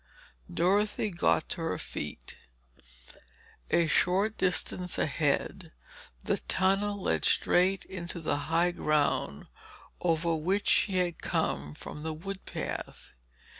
Dorothy 0.51 1.11
got 1.11 1.47
to 1.49 1.61
her 1.61 1.77
feet. 1.77 2.35
A 3.69 3.85
short 3.85 4.35
distance 4.35 4.97
ahead 4.97 5.73
the 6.23 6.37
tunnel 6.37 6.99
led 6.99 7.23
straight 7.23 7.85
into 7.85 8.19
the 8.19 8.35
high 8.49 8.71
ground 8.71 9.45
over 9.99 10.35
which 10.35 10.67
she 10.67 10.97
had 10.97 11.21
come 11.21 11.75
from 11.75 12.01
the 12.01 12.13
wood 12.13 12.43
path. 12.45 13.13